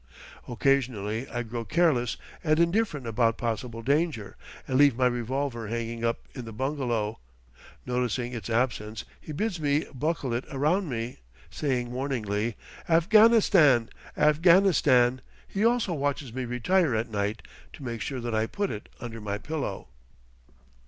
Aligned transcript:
Occasionally 0.47 1.29
I 1.29 1.43
grow 1.43 1.63
careless 1.63 2.17
and 2.43 2.59
indifferent 2.59 3.05
about 3.05 3.37
possible 3.37 3.83
danger, 3.83 4.35
and 4.67 4.79
leave 4.79 4.95
my 4.97 5.05
revolver 5.05 5.67
hanging 5.67 6.03
up 6.03 6.17
in 6.33 6.45
the 6.45 6.51
bungalow; 6.51 7.19
noticing 7.85 8.33
its 8.33 8.49
absence, 8.49 9.05
he 9.19 9.31
bids 9.31 9.59
me 9.59 9.85
buckle 9.93 10.33
it 10.33 10.43
around 10.49 10.89
me, 10.89 11.19
saying 11.51 11.91
warningly, 11.91 12.55
"Afghanistan; 12.89 13.91
Afghanistan;" 14.17 15.21
he 15.47 15.63
also 15.63 15.93
watches 15.93 16.33
me 16.33 16.45
retire 16.45 16.95
at 16.95 17.07
night 17.11 17.43
to 17.73 17.83
make 17.83 18.01
sure 18.01 18.19
that 18.19 18.33
I 18.33 18.47
put 18.47 18.71
it 18.71 18.89
under 18.99 19.21
my 19.21 19.37
pillow. 19.37 19.87